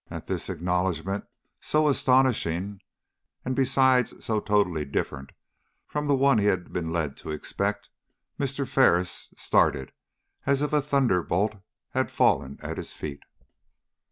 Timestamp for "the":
6.07-6.15